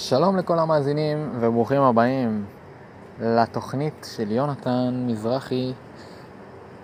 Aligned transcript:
שלום 0.00 0.36
לכל 0.36 0.58
המאזינים 0.58 1.30
וברוכים 1.40 1.82
הבאים 1.82 2.44
לתוכנית 3.20 4.06
של 4.16 4.32
יונתן 4.32 5.04
מזרחי, 5.06 5.72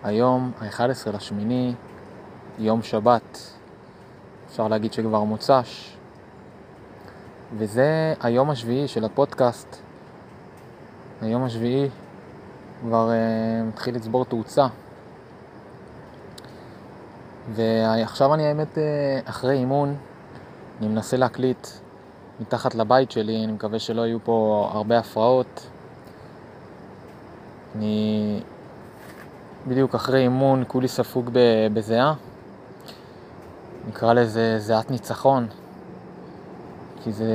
היום 0.04 0.53
ה-11 0.61 1.11
לשמיני, 1.14 1.74
יום 2.58 2.82
שבת, 2.82 3.38
אפשר 4.48 4.69
להגיד 4.69 4.92
שכבר 4.92 5.24
מוצ"ש, 5.24 5.96
וזה 7.56 8.14
היום 8.21 8.50
השביעי 8.50 8.89
של 8.89 9.05
הפודקאסט. 9.05 9.77
היום 11.23 11.45
השביעי 11.45 11.89
כבר 12.81 13.11
uh, 13.11 13.69
מתחיל 13.69 13.95
לצבור 13.95 14.25
תאוצה. 14.25 14.67
ועכשיו 17.53 18.35
אני 18.35 18.46
האמת 18.46 18.75
uh, 18.75 19.29
אחרי 19.29 19.55
אימון, 19.55 19.96
אני 20.81 20.89
מנסה 20.89 21.17
להקליט 21.17 21.67
מתחת 22.41 22.75
לבית 22.75 23.11
שלי, 23.11 23.45
אני 23.45 23.53
מקווה 23.53 23.79
שלא 23.79 24.07
יהיו 24.07 24.18
פה 24.25 24.68
הרבה 24.72 24.99
הפרעות. 24.99 25.67
אני 27.77 28.41
בדיוק 29.68 29.95
אחרי 29.95 30.22
אימון, 30.22 30.64
כולי 30.68 30.89
ספוג 30.89 31.31
בזיעה. 31.75 32.14
נקרא 33.89 34.12
לזה 34.12 34.58
זיעת 34.58 34.91
ניצחון, 34.91 35.47
כי 37.03 37.12
זה 37.12 37.33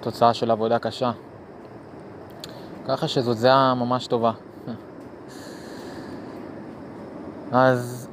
תוצאה 0.00 0.34
של 0.34 0.50
עבודה 0.50 0.78
קשה. 0.78 1.12
ככה 2.88 3.08
שזאת 3.08 3.38
זיעה 3.38 3.74
ממש 3.74 4.06
טובה. 4.06 4.32
אז 7.52 8.08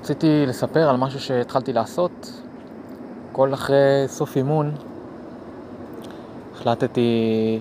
רציתי 0.00 0.46
לספר 0.46 0.90
על 0.90 0.96
משהו 0.96 1.20
שהתחלתי 1.20 1.72
לעשות. 1.72 2.42
כל 3.40 3.54
אחרי 3.54 4.04
סוף 4.06 4.36
אימון 4.36 4.74
החלטתי, 6.54 7.60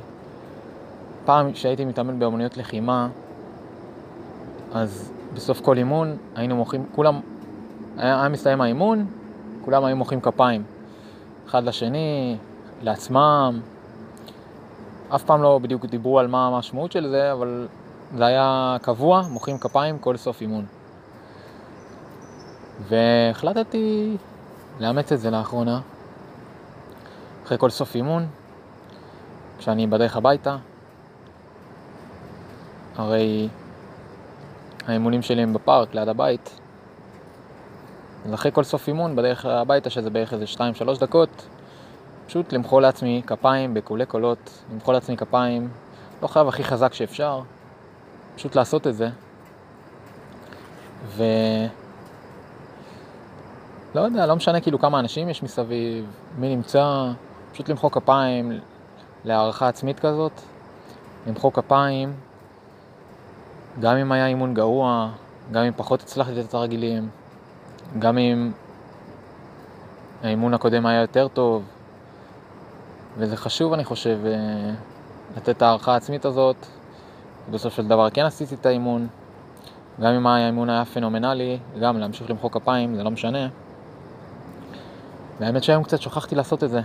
פעם 1.25 1.53
שהייתי 1.53 1.85
מתאמן 1.85 2.19
באמנויות 2.19 2.57
לחימה, 2.57 3.07
אז 4.73 5.11
בסוף 5.33 5.61
כל 5.61 5.77
אימון 5.77 6.17
היינו 6.35 6.55
מוחאים, 6.55 6.85
כולם, 6.95 7.19
היה, 7.97 8.19
היה 8.19 8.29
מסתיים 8.29 8.61
האימון, 8.61 9.05
כולם 9.65 9.85
היו 9.85 9.95
מוחאים 9.95 10.21
כפיים. 10.21 10.63
אחד 11.47 11.63
לשני, 11.63 12.37
לעצמם. 12.81 13.59
אף 15.15 15.23
פעם 15.23 15.41
לא 15.41 15.59
בדיוק 15.61 15.85
דיברו 15.85 16.19
על 16.19 16.27
מה 16.27 16.47
המשמעות 16.47 16.91
של 16.91 17.07
זה, 17.09 17.31
אבל 17.31 17.67
זה 18.17 18.25
היה 18.25 18.77
קבוע, 18.81 19.21
מוחאים 19.29 19.57
כפיים 19.57 19.99
כל 19.99 20.17
סוף 20.17 20.41
אימון. 20.41 20.65
והחלטתי 22.89 24.17
לאמץ 24.79 25.11
את 25.11 25.19
זה 25.19 25.29
לאחרונה, 25.31 25.81
אחרי 27.45 27.57
כל 27.57 27.69
סוף 27.69 27.95
אימון, 27.95 28.27
כשאני 29.57 29.87
בדרך 29.87 30.17
הביתה, 30.17 30.57
הרי 32.95 33.49
האימונים 34.87 35.21
שלי 35.21 35.41
הם 35.41 35.53
בפארק 35.53 35.95
ליד 35.95 36.09
הבית, 36.09 36.59
אז 38.25 38.33
אחרי 38.33 38.51
כל 38.51 38.63
סוף 38.63 38.87
אימון 38.87 39.15
בדרך 39.15 39.45
הביתה, 39.45 39.89
שזה 39.89 40.09
בערך 40.09 40.33
איזה 40.33 40.45
2-3 40.95 40.99
דקות, 40.99 41.47
פשוט 42.27 42.53
למחוא 42.53 42.81
לעצמי 42.81 43.21
כפיים 43.27 43.73
בקולי 43.73 44.05
קולות, 44.05 44.63
למחוא 44.73 44.93
לעצמי 44.93 45.17
כפיים, 45.17 45.69
לא 46.21 46.27
חייב 46.27 46.47
הכי 46.47 46.63
חזק 46.63 46.93
שאפשר, 46.93 47.41
פשוט 48.35 48.55
לעשות 48.55 48.87
את 48.87 48.95
זה. 48.95 49.09
ו... 51.05 51.23
לא 53.95 54.01
יודע, 54.01 54.25
לא 54.25 54.35
משנה 54.35 54.61
כאילו 54.61 54.79
כמה 54.79 54.99
אנשים 54.99 55.29
יש 55.29 55.43
מסביב, 55.43 56.05
מי 56.37 56.55
נמצא, 56.55 57.11
פשוט 57.51 57.69
למחוא 57.69 57.89
כפיים 57.89 58.59
להערכה 59.25 59.67
עצמית 59.67 59.99
כזאת, 59.99 60.31
למחוא 61.27 61.51
כפיים, 61.51 62.13
גם 63.79 63.97
אם 63.97 64.11
היה 64.11 64.27
אימון 64.27 64.53
גרוע, 64.53 65.09
גם 65.51 65.63
אם 65.63 65.71
פחות 65.75 66.01
הצלחתי 66.01 66.41
את 66.41 66.53
הרגילים, 66.53 67.09
גם 67.99 68.17
אם 68.17 68.51
האימון 70.23 70.53
הקודם 70.53 70.85
היה 70.85 71.01
יותר 71.01 71.27
טוב, 71.27 71.63
וזה 73.17 73.37
חשוב 73.37 73.73
אני 73.73 73.83
חושב 73.85 74.19
אה, 74.25 74.71
לתת 75.37 75.49
את 75.49 75.61
הערכה 75.61 75.93
העצמית 75.93 76.25
הזאת, 76.25 76.65
ובסוף 77.49 77.73
של 77.73 77.87
דבר 77.87 78.09
כן 78.09 78.25
עשיתי 78.25 78.55
את 78.55 78.65
האימון, 78.65 79.07
גם 80.01 80.13
אם 80.13 80.27
האימון 80.27 80.69
היה 80.69 80.85
פנומנלי, 80.85 81.59
גם 81.81 81.99
להמשיך 81.99 82.29
למחוא 82.29 82.49
כפיים, 82.49 82.95
זה 82.95 83.03
לא 83.03 83.11
משנה. 83.11 83.47
והאמת 85.39 85.63
שהיום 85.63 85.83
קצת 85.83 86.01
שכחתי 86.01 86.35
לעשות 86.35 86.63
את 86.63 86.69
זה. 86.69 86.81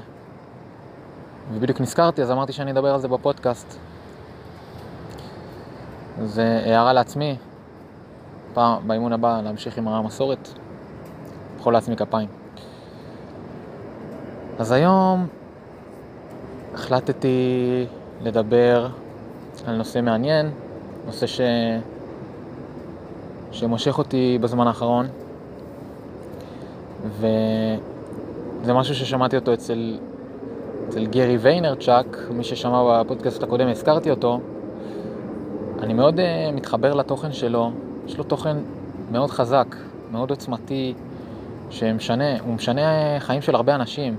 ובדיוק 1.53 1.81
נזכרתי, 1.81 2.23
אז 2.23 2.31
אמרתי 2.31 2.53
שאני 2.53 2.71
אדבר 2.71 2.95
על 2.95 3.01
זה 3.01 3.09
בפודקאסט. 3.09 3.79
זה 6.25 6.63
הערה 6.67 6.93
לעצמי, 6.93 7.37
פעם, 8.55 8.89
באימון 8.89 9.13
הבא 9.13 9.41
להמשיך 9.45 9.79
עם 9.79 9.89
המסורת, 9.89 10.49
יכול 11.59 11.73
לעצמי 11.73 11.97
כפיים. 11.97 12.29
אז 14.59 14.73
היום 14.73 15.27
החלטתי 16.75 17.87
לדבר 18.23 18.89
על 19.67 19.77
נושא 19.77 20.01
מעניין, 20.01 20.51
נושא 21.07 21.27
ש... 21.27 21.41
שמושך 23.53 23.99
אותי 23.99 24.39
בזמן 24.41 24.67
האחרון, 24.67 25.07
ו... 27.07 27.27
זה 28.65 28.73
משהו 28.73 28.95
ששמעתי 28.95 29.37
אותו 29.37 29.55
אצל, 29.55 29.99
אצל 30.89 31.07
גרי 31.07 31.37
ויינרצ'אק, 31.37 32.19
מי 32.31 32.45
ששמע 32.45 33.03
בפודקאסט 33.03 33.43
הקודם, 33.43 33.69
הזכרתי 33.69 34.11
אותו. 34.11 34.41
אני 35.83 35.95
מאוד 35.95 36.19
uh, 36.19 36.23
מתחבר 36.53 36.95
לתוכן 36.95 37.33
שלו, 37.33 37.71
יש 38.07 38.19
לו 38.19 38.25
תוכן 38.25 38.57
מאוד 39.13 39.31
חזק, 39.31 39.77
מאוד 40.13 40.31
עוצמתי, 40.31 40.95
שמשנה, 41.71 42.41
הוא 42.41 42.55
משנה 42.55 42.83
חיים 43.19 43.43
של 43.43 43.55
הרבה 43.55 43.75
אנשים. 43.75 44.17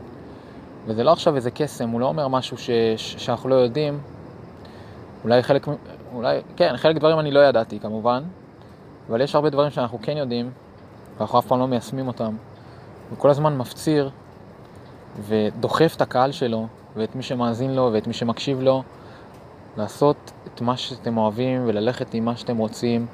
וזה 0.85 1.03
לא 1.03 1.11
עכשיו 1.11 1.35
איזה 1.35 1.51
קסם, 1.51 1.89
הוא 1.89 2.00
לא 2.00 2.05
אומר 2.05 2.28
משהו 2.28 2.57
ש, 2.57 2.69
ש, 2.97 3.16
שאנחנו 3.17 3.50
לא 3.50 3.55
יודעים. 3.55 4.00
אולי 5.23 5.44
חלק, 5.44 5.67
אולי, 6.13 6.41
כן, 6.55 6.78
חלק 6.78 6.95
דברים 6.95 7.19
אני 7.19 7.31
לא 7.31 7.39
ידעתי 7.39 7.79
כמובן, 7.79 8.23
אבל 9.09 9.22
יש 9.22 9.35
הרבה 9.35 9.50
דברים 9.50 9.72
שאנחנו 9.72 10.00
כן 10.01 10.17
יודעים, 10.17 10.51
ואנחנו 11.17 11.39
אף 11.39 11.47
פעם 11.47 11.59
לא 11.59 11.67
מיישמים 11.67 12.07
אותם. 12.07 12.35
הוא 13.09 13.17
כל 13.17 13.29
הזמן 13.29 13.57
מפציר 13.57 14.09
ודוחף 15.19 15.93
את 15.95 16.01
הקהל 16.01 16.31
שלו 16.31 16.67
ואת 16.95 17.15
מי 17.15 17.23
שמאזין 17.23 17.75
לו 17.75 17.89
ואת 17.93 18.07
מי 18.07 18.13
שמקשיב 18.13 18.61
לו 18.61 18.83
לעשות 19.77 20.31
את 20.47 20.61
מה 20.61 20.77
שאתם 20.77 21.17
אוהבים 21.17 21.63
וללכת 21.67 22.13
עם 22.13 22.25
מה 22.25 22.35
שאתם 22.35 22.57
רוצים 22.57 23.05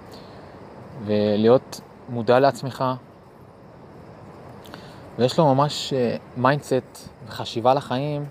ולהיות 1.06 1.82
מודע 2.10 2.40
לעצמך. 2.40 2.84
ויש 5.20 5.40
לו 5.40 5.56
ממש 5.56 5.94
mindset 6.38 6.74
אה, 6.74 6.80
וחשיבה 7.28 7.74
לחיים 7.74 8.26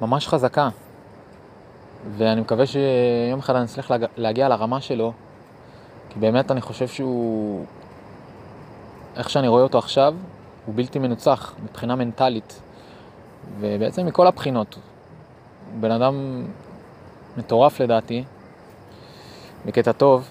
ממש 0.00 0.28
חזקה. 0.28 0.68
ואני 2.16 2.40
מקווה 2.40 2.66
שיום 2.66 3.38
אחד 3.38 3.56
אני 3.56 3.64
אצליח 3.64 3.90
להגיע 4.16 4.48
לרמה 4.48 4.80
שלו, 4.80 5.12
כי 6.10 6.18
באמת 6.18 6.50
אני 6.50 6.60
חושב 6.60 6.88
שהוא, 6.88 7.64
איך 9.16 9.30
שאני 9.30 9.48
רואה 9.48 9.62
אותו 9.62 9.78
עכשיו, 9.78 10.14
הוא 10.66 10.74
בלתי 10.74 10.98
מנוצח 10.98 11.54
מבחינה 11.64 11.96
מנטלית. 11.96 12.60
ובעצם 13.60 14.06
מכל 14.06 14.26
הבחינות. 14.26 14.78
בן 15.80 15.90
אדם 15.90 16.44
מטורף 17.36 17.80
לדעתי, 17.80 18.24
בקטע 19.66 19.92
טוב, 19.92 20.28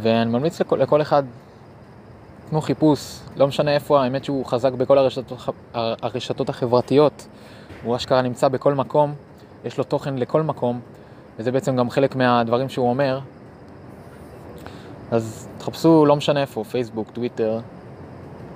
ואני 0.00 0.30
ממליץ 0.30 0.60
לכל, 0.60 0.76
לכל 0.76 1.02
אחד, 1.02 1.22
תנו 2.50 2.60
חיפוש, 2.60 3.20
לא 3.36 3.46
משנה 3.46 3.74
איפה, 3.74 4.02
האמת 4.02 4.24
שהוא 4.24 4.46
חזק 4.46 4.72
בכל 4.72 4.98
הרשתות, 4.98 5.32
הרשתות 5.74 6.48
החברתיות, 6.48 7.26
הוא 7.82 7.96
אשכרה 7.96 8.22
נמצא 8.22 8.48
בכל 8.48 8.74
מקום, 8.74 9.14
יש 9.64 9.78
לו 9.78 9.84
תוכן 9.84 10.14
לכל 10.14 10.42
מקום, 10.42 10.80
וזה 11.38 11.52
בעצם 11.52 11.76
גם 11.76 11.90
חלק 11.90 12.16
מהדברים 12.16 12.68
שהוא 12.68 12.88
אומר. 12.90 13.20
אז 15.10 15.48
תחפשו, 15.58 16.06
לא 16.06 16.16
משנה 16.16 16.40
איפה, 16.40 16.64
פייסבוק, 16.64 17.10
טוויטר, 17.10 17.60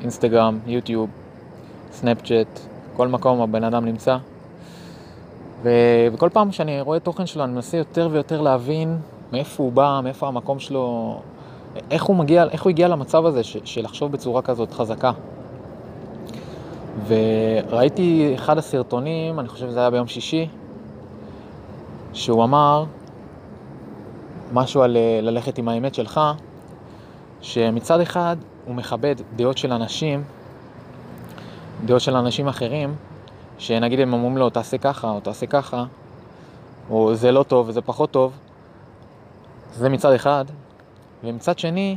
אינסטגרם, 0.01 0.59
יוטיוב, 0.67 1.11
סנאפצ'אט, 1.93 2.61
בכל 2.99 3.09
מקום 3.09 3.41
הבן 3.41 3.65
אדם 3.65 3.85
נמצא. 3.85 4.17
ו... 5.63 5.71
וכל 6.13 6.29
פעם 6.33 6.53
שאני 6.53 6.81
רואה 6.81 7.01
תוכן 7.01 7.27
שלו, 7.27 7.45
אני 7.45 7.53
מנסה 7.53 7.77
יותר 7.77 8.09
ויותר 8.13 8.41
להבין 8.41 8.99
מאיפה 9.33 9.63
הוא 9.63 9.73
בא, 9.73 10.01
מאיפה 10.05 10.29
המקום 10.29 10.59
שלו, 10.59 11.17
איך 11.91 12.05
הוא 12.05 12.17
מגיע, 12.17 12.45
איך 12.51 12.63
הוא 12.63 12.71
הגיע 12.71 12.89
למצב 12.89 13.27
הזה 13.27 13.45
ש... 13.45 13.57
של 13.65 13.85
לחשוב 13.85 14.13
בצורה 14.13 14.43
כזאת 14.43 14.73
חזקה. 14.73 15.11
וראיתי 17.07 18.33
אחד 18.35 18.59
הסרטונים, 18.59 19.41
אני 19.41 19.49
חושב 19.49 19.67
שזה 19.67 19.81
היה 19.81 19.91
ביום 19.91 20.07
שישי, 20.07 20.49
שהוא 22.13 22.45
אמר 22.45 22.85
משהו 24.53 24.83
על 24.83 24.97
אה, 24.97 25.21
ללכת 25.23 25.59
עם 25.59 25.69
האמת 25.69 25.95
שלך, 25.95 26.21
שמצד 27.41 28.01
אחד 28.01 28.37
הוא 28.67 28.75
מכבד 28.75 29.15
דעות 29.37 29.59
של 29.59 29.73
אנשים 29.73 30.25
דעות 31.85 32.01
של 32.01 32.17
אנשים 32.17 32.49
אחרים, 32.49 32.95
שנגיד 33.59 34.01
הם 34.01 34.13
אומרים 34.13 34.37
לו 34.37 34.51
תעשה 34.51 34.79
ככה 34.79 35.11
או 35.11 35.21
תעשה 35.21 35.47
ככה, 35.47 35.85
או 36.91 37.15
זה 37.15 37.33
לא 37.33 37.43
טוב 37.43 37.69
וזה 37.69 37.81
פחות 37.81 38.11
טוב, 38.11 38.33
זה 39.73 39.89
מצד 39.89 40.13
אחד, 40.13 40.45
ומצד 41.25 41.59
שני, 41.59 41.97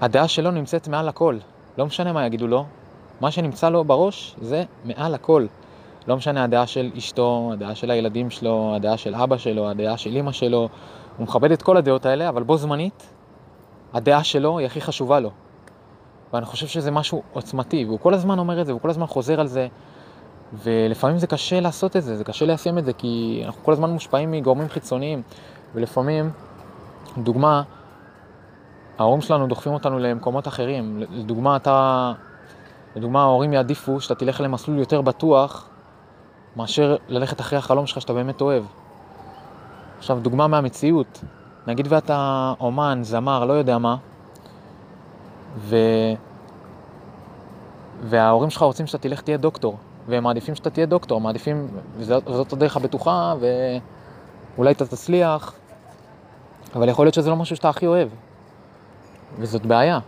הדעה 0.00 0.28
שלו 0.28 0.50
נמצאת 0.50 0.88
מעל 0.88 1.08
הכל, 1.08 1.38
לא 1.78 1.86
משנה 1.86 2.12
מה 2.12 2.26
יגידו 2.26 2.46
לו, 2.46 2.64
מה 3.20 3.30
שנמצא 3.30 3.68
לו 3.68 3.84
בראש 3.84 4.36
זה 4.40 4.64
מעל 4.84 5.14
הכל. 5.14 5.46
לא 6.06 6.16
משנה 6.16 6.44
הדעה 6.44 6.66
של 6.66 6.90
אשתו, 6.98 7.50
הדעה 7.52 7.74
של 7.74 7.90
הילדים 7.90 8.30
שלו, 8.30 8.72
הדעה 8.76 8.96
של 8.96 9.14
אבא 9.14 9.38
שלו, 9.38 9.70
הדעה 9.70 9.96
של 9.96 10.16
אמא 10.16 10.32
שלו, 10.32 10.68
הוא 11.16 11.24
מכבד 11.24 11.52
את 11.52 11.62
כל 11.62 11.76
הדעות 11.76 12.06
האלה, 12.06 12.28
אבל 12.28 12.42
בו 12.42 12.56
זמנית, 12.56 13.06
הדעה 13.94 14.24
שלו 14.24 14.58
היא 14.58 14.66
הכי 14.66 14.80
חשובה 14.80 15.20
לו. 15.20 15.30
ואני 16.32 16.46
חושב 16.46 16.66
שזה 16.66 16.90
משהו 16.90 17.22
עוצמתי, 17.32 17.84
והוא 17.84 17.98
כל 18.00 18.14
הזמן 18.14 18.38
אומר 18.38 18.60
את 18.60 18.66
זה, 18.66 18.72
והוא 18.72 18.82
כל 18.82 18.90
הזמן 18.90 19.06
חוזר 19.06 19.40
על 19.40 19.46
זה, 19.46 19.68
ולפעמים 20.52 21.18
זה 21.18 21.26
קשה 21.26 21.60
לעשות 21.60 21.96
את 21.96 22.02
זה, 22.02 22.16
זה 22.16 22.24
קשה 22.24 22.46
ליישם 22.46 22.78
את 22.78 22.84
זה, 22.84 22.92
כי 22.92 23.42
אנחנו 23.46 23.64
כל 23.64 23.72
הזמן 23.72 23.90
מושפעים 23.90 24.30
מגורמים 24.30 24.68
חיצוניים, 24.68 25.22
ולפעמים, 25.74 26.30
דוגמה, 27.18 27.62
ההורים 28.98 29.20
שלנו 29.20 29.46
דוחפים 29.46 29.72
אותנו 29.72 29.98
למקומות 29.98 30.48
אחרים. 30.48 31.02
לדוגמה, 31.10 31.56
אתה, 31.56 32.12
לדוגמה, 32.96 33.22
ההורים 33.22 33.52
יעדיפו 33.52 34.00
שאתה 34.00 34.14
תלך 34.14 34.40
למסלול 34.40 34.78
יותר 34.78 35.00
בטוח, 35.00 35.68
מאשר 36.56 36.96
ללכת 37.08 37.40
אחרי 37.40 37.58
החלום 37.58 37.86
שלך 37.86 38.00
שאתה 38.00 38.12
באמת 38.12 38.40
אוהב. 38.40 38.64
עכשיו, 39.98 40.18
דוגמה 40.22 40.46
מהמציאות, 40.46 41.24
נגיד 41.66 41.86
ואתה 41.90 42.52
אומן, 42.60 42.98
זמר, 43.02 43.44
לא 43.44 43.52
יודע 43.52 43.78
מה, 43.78 43.96
ו... 45.56 45.76
וההורים 48.02 48.50
שלך 48.50 48.62
רוצים 48.62 48.86
שאתה 48.86 48.98
תלך 48.98 49.20
תהיה 49.20 49.36
דוקטור, 49.36 49.76
והם 50.08 50.24
מעדיפים 50.24 50.54
שאתה 50.54 50.70
תהיה 50.70 50.86
דוקטור, 50.86 51.20
מעדיפים, 51.20 51.68
וזאת 51.96 52.52
הדרך 52.52 52.76
הבטוחה, 52.76 53.34
ואולי 54.56 54.72
אתה 54.72 54.86
תצליח, 54.86 55.54
אבל 56.74 56.88
יכול 56.88 57.06
להיות 57.06 57.14
שזה 57.14 57.30
לא 57.30 57.36
משהו 57.36 57.56
שאתה 57.56 57.68
הכי 57.68 57.86
אוהב, 57.86 58.08
וזאת 59.38 59.66
בעיה, 59.66 59.98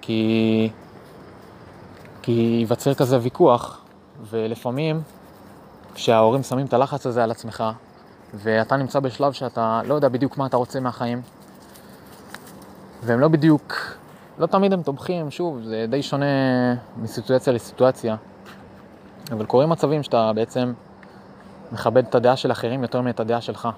כי, 0.00 0.70
כי 2.22 2.32
ייווצר 2.58 2.94
כזה 2.94 3.18
ויכוח, 3.20 3.84
ולפעמים 4.30 5.02
כשההורים 5.94 6.42
שמים 6.42 6.66
את 6.66 6.72
הלחץ 6.72 7.06
הזה 7.06 7.24
על 7.24 7.30
עצמך, 7.30 7.64
ואתה 8.34 8.76
נמצא 8.76 9.00
בשלב 9.00 9.32
שאתה 9.32 9.80
לא 9.86 9.94
יודע 9.94 10.08
בדיוק 10.08 10.38
מה 10.38 10.46
אתה 10.46 10.56
רוצה 10.56 10.80
מהחיים, 10.80 11.22
והם 13.02 13.20
לא 13.20 13.28
בדיוק, 13.28 13.89
לא 14.38 14.46
תמיד 14.46 14.72
הם 14.72 14.82
תומכים, 14.82 15.30
שוב, 15.30 15.62
זה 15.62 15.86
די 15.88 16.02
שונה 16.02 16.26
מסיטואציה 16.96 17.52
לסיטואציה, 17.52 18.16
אבל 19.32 19.44
קורים 19.44 19.68
מצבים 19.68 20.02
שאתה 20.02 20.32
בעצם 20.34 20.72
מכבד 21.72 22.06
את 22.06 22.14
הדעה 22.14 22.36
של 22.36 22.52
אחרים 22.52 22.82
יותר 22.82 23.00
מאת 23.00 23.20
הדעה 23.20 23.40
שלך. 23.40 23.68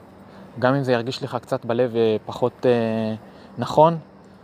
גם 0.59 0.75
אם 0.75 0.83
זה 0.83 0.93
ירגיש 0.93 1.23
לך 1.23 1.37
קצת 1.43 1.65
בלב 1.65 1.97
אה, 1.97 2.17
פחות 2.27 2.67
אה, 2.67 3.15
נכון, 3.59 3.99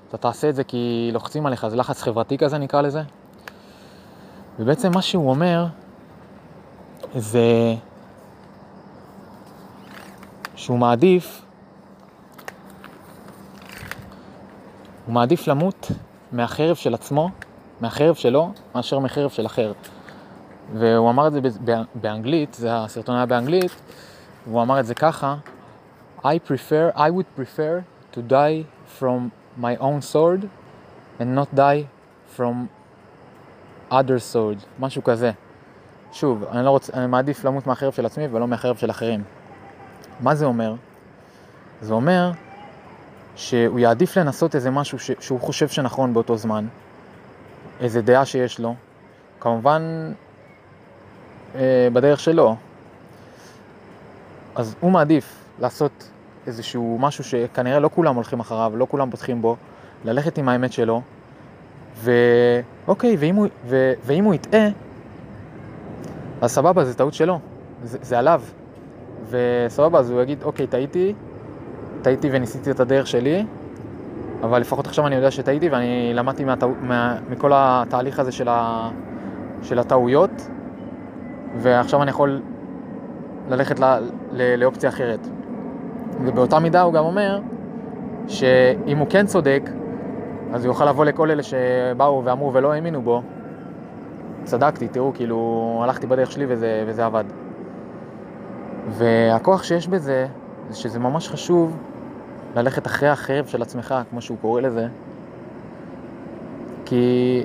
אתה 0.09 0.17
תעשה 0.17 0.49
את 0.49 0.55
זה 0.55 0.65
כי 0.65 1.11
לוחצים 1.13 1.47
עליך, 1.47 1.69
זה 1.69 1.77
לחץ 1.77 2.03
חברתי 2.03 2.39
כזה 2.39 2.59
נקרא 2.59 2.81
לזה. 2.81 3.03
ובעצם 4.59 4.91
מה 4.95 5.03
שהוא 5.03 5.31
אומר, 5.31 5.67
זה 7.15 7.75
שהוא 10.57 10.79
מעדיף, 10.79 11.43
הוא 15.09 15.15
מעדיף 15.15 15.49
למות 15.49 15.91
מהחרב 16.33 16.77
של 16.77 16.95
עצמו, 16.95 17.31
מהחרב 17.81 18.15
שלו, 18.15 18.53
מאשר 18.75 18.99
מחרב 18.99 19.31
של 19.31 19.47
אחר. 19.47 19.73
והוא 20.75 21.11
אמר 21.11 21.27
את 21.27 21.33
זה 21.33 21.41
באנגלית, 21.95 22.55
זה 22.55 22.69
הסרטון 22.77 23.17
היה 23.17 23.27
באנגלית, 23.27 23.73
והוא 24.47 24.63
אמר 24.63 24.81
את 24.81 24.87
זה 24.87 24.95
ככה, 24.95 25.37
I 26.25 26.39
prefer, 26.49 26.97
I 26.97 26.99
would 26.99 27.41
prefer 27.41 27.83
to 28.13 28.19
die 28.31 28.65
from 29.01 29.31
my 29.63 29.81
own 29.81 30.13
sword 30.13 30.47
and 31.21 31.35
not 31.39 31.57
die 31.57 31.87
from 32.37 32.55
other 33.91 34.19
sword, 34.33 34.65
משהו 34.79 35.05
כזה. 35.05 35.31
שוב, 36.13 36.45
אני, 36.45 36.65
לא 36.65 36.71
רוצ... 36.71 36.91
אני 36.91 37.07
מעדיף 37.07 37.45
למות 37.45 37.67
מהחרב 37.67 37.93
של 37.93 38.07
עצמי 38.07 38.27
ולא 38.33 38.49
מהחרב 38.49 38.77
של 38.77 38.91
אחרים. 38.91 39.23
מה 40.21 40.35
זה 40.35 40.45
אומר? 40.45 40.75
זה 41.81 41.95
אומר 41.95 42.31
שהוא 43.39 43.79
יעדיף 43.79 44.17
לנסות 44.17 44.55
איזה 44.55 44.71
משהו 44.71 44.99
ש... 44.99 45.11
שהוא 45.21 45.41
חושב 45.41 45.69
שנכון 45.69 46.15
באותו 46.15 46.37
זמן, 46.37 46.67
איזה 47.81 48.03
דעה 48.03 48.25
שיש 48.25 48.59
לו, 48.59 48.75
כמובן 49.41 50.13
אה, 51.55 51.89
בדרך 51.93 52.21
שלו. 52.21 52.57
אז 54.55 54.75
הוא 54.81 54.91
מעדיף 54.91 55.45
לעשות 55.61 56.09
איזשהו 56.47 56.99
משהו 57.01 57.25
שכנראה 57.25 57.79
לא 57.79 57.91
כולם 57.95 58.15
הולכים 58.15 58.41
אחריו, 58.41 58.73
לא 58.77 58.87
כולם 58.91 59.11
פותחים 59.11 59.43
בו, 59.43 59.57
ללכת 60.05 60.39
עם 60.39 60.49
האמת 60.49 60.73
שלו, 60.73 61.03
ואוקיי, 61.97 63.17
ואם 63.19 63.35
הוא, 63.35 63.47
ו... 63.67 63.93
ואם 64.05 64.25
הוא 64.25 64.35
יטעה, 64.35 64.69
אז 66.41 66.53
סבבה, 66.53 66.85
זה 66.85 66.95
טעות 66.95 67.15
שלו, 67.15 67.41
זה, 67.83 67.99
זה 68.03 68.19
עליו. 68.19 68.43
וסבבה, 69.31 69.99
אז 69.99 70.11
הוא 70.11 70.23
יגיד, 70.23 70.43
אוקיי, 70.43 70.67
טעיתי, 70.67 71.15
טעיתי 72.03 72.29
וניסיתי 72.33 72.71
את 72.71 72.81
הדרך 72.81 73.07
שלי, 73.07 73.45
אבל 74.43 74.61
לפחות 74.61 74.87
עכשיו 74.87 75.07
אני 75.07 75.15
יודע 75.15 75.31
שטעיתי 75.31 75.69
ואני 75.69 76.13
למדתי 76.15 76.45
מהטעו, 76.45 76.75
מה, 76.81 77.17
מכל 77.31 77.53
התהליך 77.55 78.19
הזה 78.19 78.33
של, 78.33 78.49
ה, 78.49 78.91
של 79.63 79.79
הטעויות, 79.79 80.49
ועכשיו 81.57 82.03
אני 82.03 82.11
יכול 82.11 82.43
ללכת 83.51 83.81
ל, 83.81 83.85
ל, 84.33 84.57
לאופציה 84.57 84.89
אחרת. 84.89 85.29
ובאותה 86.25 86.59
מידה 86.59 86.83
הוא 86.83 86.93
גם 86.93 87.05
אומר 87.05 87.41
שאם 88.29 88.99
הוא 88.99 89.07
כן 89.11 89.27
צודק, 89.27 89.71
אז 90.53 90.65
הוא 90.65 90.71
יוכל 90.71 90.89
לבוא 90.89 91.05
לכל 91.05 91.31
אלה 91.31 91.43
שבאו 91.43 92.25
ואמרו 92.25 92.53
ולא 92.53 92.73
האמינו 92.73 93.03
בו, 93.03 93.23
צדקתי, 94.45 94.89
תראו, 94.89 95.13
כאילו, 95.15 95.81
הלכתי 95.85 96.07
בדרך 96.07 96.33
שלי 96.33 96.45
וזה, 96.49 96.85
וזה 96.87 97.07
עבד. 97.07 97.25
והכוח 98.89 99.63
שיש 99.63 99.89
בזה, 99.89 100.27
זה 100.71 100.77
שזה 100.77 100.99
ממש 100.99 101.29
חשוב 101.29 101.77
ללכת 102.57 102.87
אחרי 102.87 103.09
החרב 103.09 103.47
של 103.47 103.63
עצמך, 103.63 103.95
כמו 104.11 104.23
שהוא 104.23 104.39
קורא 104.41 104.61
לזה. 104.61 104.87
כי 106.85 107.45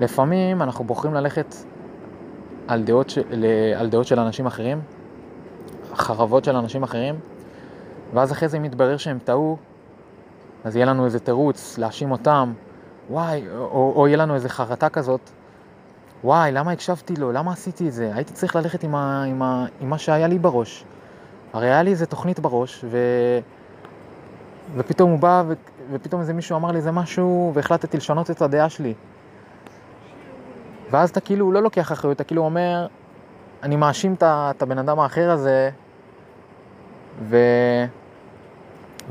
לפעמים 0.00 0.62
אנחנו 0.62 0.84
בוחרים 0.84 1.14
ללכת 1.14 1.54
על 2.68 2.82
דעות, 2.82 3.10
ש... 3.10 3.18
על 3.76 3.88
דעות 3.88 4.06
של 4.06 4.20
אנשים 4.20 4.46
אחרים, 4.46 4.80
חרבות 5.94 6.44
של 6.44 6.56
אנשים 6.56 6.82
אחרים, 6.82 7.14
ואז 8.14 8.32
אחרי 8.32 8.48
זה 8.48 8.56
אם 8.56 8.64
יתברר 8.64 8.96
שהם 8.96 9.18
טעו, 9.24 9.56
אז 10.64 10.76
יהיה 10.76 10.86
לנו 10.86 11.04
איזה 11.04 11.18
תירוץ 11.18 11.78
להאשים 11.78 12.12
אותם, 12.12 12.52
וואי, 13.10 13.42
או, 13.56 13.92
או 13.96 14.08
יהיה 14.08 14.16
לנו 14.16 14.34
איזה 14.34 14.48
חרטה 14.48 14.88
כזאת, 14.88 15.30
וואי, 16.24 16.52
למה 16.52 16.72
הקשבתי 16.72 17.16
לו? 17.16 17.32
למה 17.32 17.52
עשיתי 17.52 17.88
את 17.88 17.92
זה? 17.92 18.10
הייתי 18.14 18.32
צריך 18.32 18.56
ללכת 18.56 18.84
עם, 18.84 18.94
ה, 18.94 19.24
עם, 19.24 19.42
ה, 19.42 19.66
עם 19.80 19.90
מה 19.90 19.98
שהיה 19.98 20.26
לי 20.26 20.38
בראש. 20.38 20.84
הרי 21.52 21.66
היה 21.66 21.82
לי 21.82 21.90
איזה 21.90 22.06
תוכנית 22.06 22.40
בראש, 22.40 22.84
ו... 22.84 22.98
ופתאום 24.76 25.10
הוא 25.10 25.18
בא, 25.18 25.42
ו... 25.48 25.54
ופתאום 25.90 26.20
איזה 26.20 26.32
מישהו 26.32 26.56
אמר 26.56 26.70
לי 26.70 26.76
איזה 26.76 26.90
משהו, 26.90 27.52
והחלטתי 27.54 27.96
לשנות 27.96 28.30
את 28.30 28.42
הדעה 28.42 28.68
שלי. 28.68 28.94
ואז 30.90 31.10
אתה 31.10 31.20
כאילו 31.20 31.52
לא 31.52 31.62
לוקח 31.62 31.92
אחריות, 31.92 32.16
אתה 32.16 32.24
כאילו 32.24 32.42
אומר, 32.42 32.86
אני 33.62 33.76
מאשים 33.76 34.14
את 34.20 34.62
הבן 34.62 34.78
אדם 34.78 35.00
האחר 35.00 35.30
הזה, 35.30 35.70
ו... 37.22 37.36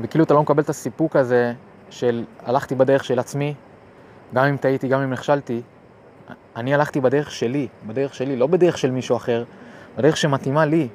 וכאילו 0.00 0.24
אתה 0.24 0.34
לא 0.34 0.42
מקבל 0.42 0.62
את 0.62 0.68
הסיפוק 0.68 1.16
הזה 1.16 1.52
של 1.90 2.24
הלכתי 2.44 2.74
בדרך 2.74 3.04
של 3.04 3.18
עצמי, 3.18 3.54
גם 4.34 4.44
אם 4.44 4.56
טעיתי, 4.56 4.88
גם 4.88 5.00
אם 5.00 5.10
נכשלתי, 5.10 5.62
אני 6.56 6.74
הלכתי 6.74 7.00
בדרך 7.00 7.30
שלי, 7.30 7.68
בדרך 7.86 8.14
שלי, 8.14 8.36
לא 8.36 8.46
בדרך 8.46 8.78
של 8.78 8.90
מישהו 8.90 9.16
אחר, 9.16 9.44
בדרך 9.96 10.16
שמתאימה 10.16 10.64
לי, 10.64 10.88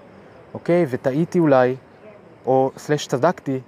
אוקיי? 0.53 0.85
וטעיתי 0.89 1.39
אולי, 1.39 1.75
או 2.45 2.71
סלש 2.77 3.07
צדקתי, 3.07 3.59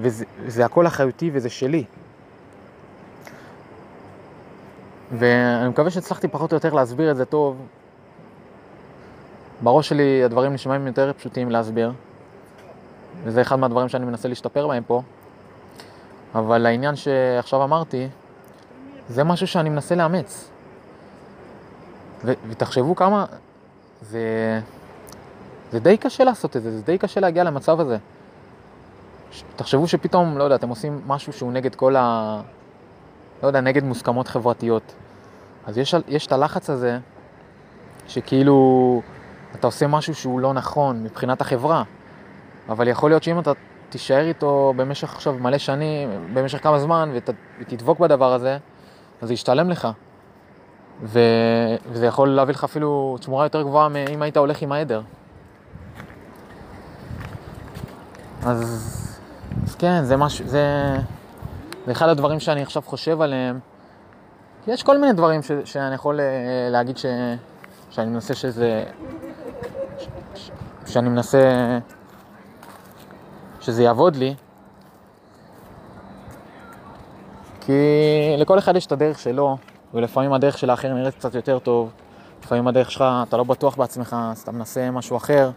וזה, 0.00 0.24
וזה 0.42 0.64
הכל 0.64 0.86
אחריותי 0.86 1.30
וזה 1.32 1.50
שלי. 1.50 1.84
ואני 5.12 5.68
מקווה 5.68 5.90
שהצלחתי 5.90 6.28
פחות 6.28 6.52
או 6.52 6.56
יותר 6.56 6.74
להסביר 6.74 7.10
את 7.10 7.16
זה 7.16 7.24
טוב. 7.24 7.56
בראש 9.62 9.88
שלי 9.88 10.24
הדברים 10.24 10.52
נשמעים 10.52 10.86
יותר 10.86 11.12
פשוטים 11.12 11.50
להסביר, 11.50 11.92
וזה 13.24 13.40
אחד 13.40 13.56
מהדברים 13.56 13.88
שאני 13.88 14.06
מנסה 14.06 14.28
להשתפר 14.28 14.68
בהם 14.68 14.82
פה. 14.86 15.02
אבל 16.34 16.66
העניין 16.66 16.96
שעכשיו 16.96 17.64
אמרתי, 17.64 18.08
זה 19.08 19.24
משהו 19.24 19.46
שאני 19.46 19.68
מנסה 19.68 19.94
לאמץ. 19.94 20.50
ו- 22.24 22.32
ותחשבו 22.48 22.96
כמה, 22.96 23.24
זה, 24.02 24.60
זה 25.72 25.80
די 25.80 25.96
קשה 25.96 26.24
לעשות 26.24 26.56
את 26.56 26.62
זה, 26.62 26.70
זה 26.70 26.82
די 26.82 26.98
קשה 26.98 27.20
להגיע 27.20 27.44
למצב 27.44 27.80
הזה. 27.80 27.96
ש- 29.30 29.44
תחשבו 29.56 29.88
שפתאום, 29.88 30.38
לא 30.38 30.44
יודע, 30.44 30.54
אתם 30.54 30.68
עושים 30.68 31.00
משהו 31.06 31.32
שהוא 31.32 31.52
נגד 31.52 31.74
כל 31.74 31.96
ה... 31.96 32.40
לא 33.42 33.46
יודע, 33.46 33.60
נגד 33.60 33.84
מוסכמות 33.84 34.28
חברתיות. 34.28 34.94
אז 35.66 35.78
יש, 35.78 35.94
יש 36.08 36.26
את 36.26 36.32
הלחץ 36.32 36.70
הזה, 36.70 36.98
שכאילו 38.08 39.02
אתה 39.54 39.66
עושה 39.66 39.86
משהו 39.86 40.14
שהוא 40.14 40.40
לא 40.40 40.52
נכון 40.52 41.02
מבחינת 41.02 41.40
החברה, 41.40 41.82
אבל 42.68 42.88
יכול 42.88 43.10
להיות 43.10 43.22
שאם 43.22 43.38
אתה 43.38 43.52
תישאר 43.88 44.28
איתו 44.28 44.72
במשך 44.76 45.14
עכשיו 45.14 45.34
מלא 45.40 45.58
שנים, 45.58 46.10
במשך 46.34 46.62
כמה 46.62 46.78
זמן, 46.78 47.10
ות, 47.14 47.30
ותדבוק 47.60 47.98
בדבר 47.98 48.32
הזה, 48.32 48.58
אז 49.22 49.28
זה 49.28 49.34
ישתלם 49.34 49.70
לך. 49.70 49.88
ו, 51.02 51.20
וזה 51.86 52.06
יכול 52.06 52.28
להביא 52.28 52.54
לך 52.54 52.64
אפילו 52.64 53.16
תמורה 53.20 53.44
יותר 53.44 53.62
גבוהה 53.62 53.88
מאם 53.88 54.22
היית 54.22 54.36
הולך 54.36 54.62
עם 54.62 54.72
העדר. 54.72 55.02
אז, 58.42 59.18
אז 59.66 59.74
כן, 59.74 60.04
זה 60.04 60.16
משהו, 60.16 60.48
זה, 60.48 60.96
זה 61.86 61.92
אחד 61.92 62.08
הדברים 62.08 62.40
שאני 62.40 62.62
עכשיו 62.62 62.82
חושב 62.82 63.20
עליהם. 63.20 63.58
יש 64.66 64.82
כל 64.82 64.98
מיני 64.98 65.12
דברים 65.12 65.42
ש, 65.42 65.50
שאני 65.64 65.94
יכול 65.94 66.20
אה, 66.20 66.26
להגיד 66.70 66.98
ש, 66.98 67.06
שאני 67.90 68.10
מנסה 68.10 68.34
שזה... 68.34 68.84
ש, 69.98 70.06
ש, 70.34 70.50
שאני 70.86 71.08
מנסה 71.08 71.78
שזה 73.60 73.82
יעבוד 73.82 74.16
לי. 74.16 74.34
כי 77.60 77.72
לכל 78.38 78.58
אחד 78.58 78.76
יש 78.76 78.86
את 78.86 78.92
הדרך 78.92 79.18
שלו, 79.18 79.56
ולפעמים 79.94 80.32
הדרך 80.32 80.58
של 80.58 80.70
האחר 80.70 80.94
נראית 80.94 81.14
קצת 81.14 81.34
יותר 81.34 81.58
טוב. 81.58 81.90
לפעמים 82.44 82.68
הדרך 82.68 82.90
שלך, 82.90 83.04
אתה 83.28 83.36
לא 83.36 83.44
בטוח 83.44 83.76
בעצמך, 83.76 84.16
אז 84.30 84.38
אתה 84.38 84.52
מנסה 84.52 84.90
משהו 84.90 85.16
אחר. 85.16 85.50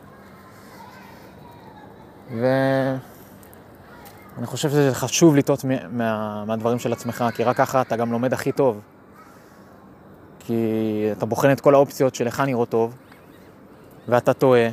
ואני 2.31 2.97
חושב 4.45 4.69
שזה 4.69 4.89
חשוב 4.93 5.35
לטעות 5.35 5.65
מה... 5.91 6.45
מהדברים 6.45 6.79
של 6.79 6.93
עצמך, 6.93 7.23
כי 7.35 7.43
רק 7.43 7.57
ככה 7.57 7.81
אתה 7.81 7.95
גם 7.95 8.11
לומד 8.11 8.33
הכי 8.33 8.51
טוב. 8.51 8.81
כי 10.39 11.09
אתה 11.11 11.25
בוחן 11.25 11.51
את 11.51 11.61
כל 11.61 11.75
האופציות 11.75 12.15
שלך 12.15 12.39
נראות 12.39 12.69
טוב, 12.69 12.95
ואתה 14.07 14.33
טועה. 14.33 14.69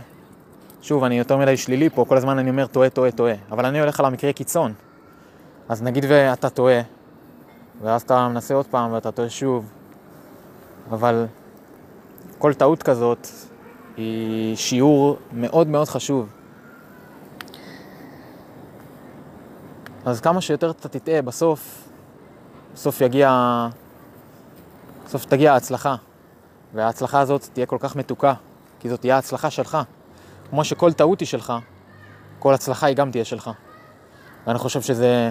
שוב, 0.82 1.04
אני 1.04 1.18
יותר 1.18 1.36
מדי 1.36 1.56
שלילי 1.56 1.90
פה, 1.90 2.04
כל 2.08 2.16
הזמן 2.16 2.38
אני 2.38 2.50
אומר 2.50 2.66
טועה, 2.66 2.90
טועה, 2.90 3.10
טועה. 3.10 3.34
אבל 3.50 3.66
אני 3.66 3.80
הולך 3.80 4.00
על 4.00 4.06
המקרה 4.06 4.32
קיצון. 4.32 4.72
אז 5.68 5.82
נגיד 5.82 6.04
ואתה 6.08 6.50
טועה, 6.50 6.80
ואז 7.82 8.02
אתה 8.02 8.28
מנסה 8.28 8.54
עוד 8.54 8.66
פעם 8.66 8.92
ואתה 8.92 9.12
טועה 9.12 9.30
שוב, 9.30 9.70
אבל 10.90 11.26
כל 12.38 12.54
טעות 12.54 12.82
כזאת 12.82 13.26
היא 13.96 14.56
שיעור 14.56 15.16
מאוד 15.32 15.66
מאוד 15.68 15.88
חשוב. 15.88 16.28
אז 20.04 20.20
כמה 20.20 20.40
שיותר 20.40 20.70
אתה 20.70 20.88
תטעה, 20.88 21.22
בסוף, 21.22 21.88
בסוף 22.74 23.00
יגיע, 23.00 23.30
בסוף 25.06 25.24
תגיע 25.24 25.52
ההצלחה. 25.52 25.96
וההצלחה 26.74 27.20
הזאת 27.20 27.48
תהיה 27.52 27.66
כל 27.66 27.76
כך 27.80 27.96
מתוקה, 27.96 28.34
כי 28.80 28.88
זאת 28.88 29.00
תהיה 29.00 29.14
ההצלחה 29.14 29.50
שלך. 29.50 29.78
כמו 30.50 30.64
שכל 30.64 30.92
טעות 30.92 31.20
היא 31.20 31.28
שלך, 31.28 31.52
כל 32.38 32.54
הצלחה 32.54 32.86
היא 32.86 32.96
גם 32.96 33.10
תהיה 33.10 33.24
שלך. 33.24 33.50
ואני 34.46 34.58
חושב 34.58 34.82
שזה 34.82 35.30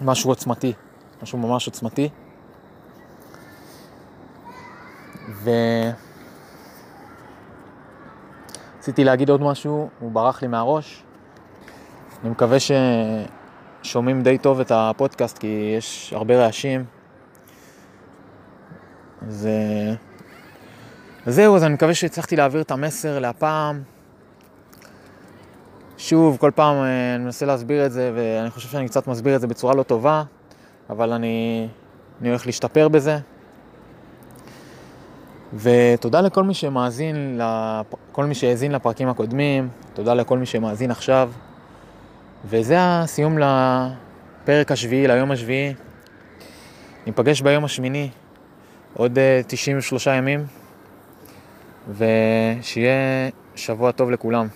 משהו 0.00 0.30
עוצמתי, 0.30 0.72
משהו 1.22 1.38
ממש 1.38 1.66
עוצמתי. 1.66 2.08
ו... 5.28 5.50
רציתי 8.78 9.04
להגיד 9.04 9.30
עוד 9.30 9.40
משהו, 9.42 9.88
הוא 10.00 10.12
ברח 10.12 10.42
לי 10.42 10.48
מהראש. 10.48 11.02
אני 12.22 12.30
מקווה 12.30 12.56
ששומעים 13.82 14.22
די 14.22 14.38
טוב 14.38 14.60
את 14.60 14.72
הפודקאסט, 14.74 15.38
כי 15.38 15.74
יש 15.78 16.12
הרבה 16.16 16.36
רעשים. 16.36 16.84
אז 19.28 19.48
זהו, 21.26 21.56
אז 21.56 21.64
אני 21.64 21.74
מקווה 21.74 21.94
שהצלחתי 21.94 22.36
להעביר 22.36 22.60
את 22.60 22.70
המסר 22.70 23.18
להפעם. 23.18 23.82
שוב, 25.98 26.36
כל 26.36 26.50
פעם 26.54 26.76
אה, 26.76 27.14
אני 27.14 27.24
מנסה 27.24 27.46
להסביר 27.46 27.86
את 27.86 27.92
זה, 27.92 28.12
ואני 28.14 28.50
חושב 28.50 28.68
שאני 28.68 28.88
קצת 28.88 29.06
מסביר 29.06 29.36
את 29.36 29.40
זה 29.40 29.46
בצורה 29.46 29.74
לא 29.74 29.82
טובה, 29.82 30.22
אבל 30.90 31.12
אני, 31.12 31.68
אני 32.20 32.28
הולך 32.28 32.46
להשתפר 32.46 32.88
בזה. 32.88 33.18
ותודה 35.54 36.20
לכל 36.20 36.42
מי 36.42 36.54
שמאזין, 36.54 37.40
כל 38.12 38.24
מי 38.24 38.34
שהאזין 38.34 38.72
לפרקים 38.72 39.08
הקודמים, 39.08 39.68
תודה 39.94 40.14
לכל 40.14 40.38
מי 40.38 40.46
שמאזין 40.46 40.90
עכשיו. 40.90 41.30
וזה 42.44 42.76
הסיום 42.78 43.38
לפרק 43.38 44.72
השביעי, 44.72 45.06
ליום 45.06 45.30
השביעי. 45.30 45.74
ניפגש 47.06 47.40
ביום 47.40 47.64
השמיני, 47.64 48.10
עוד 48.94 49.18
93 49.46 50.08
אה, 50.08 50.14
ימים, 50.14 50.46
ושיהיה 51.88 53.30
שבוע 53.54 53.92
טוב 53.92 54.10
לכולם. 54.10 54.48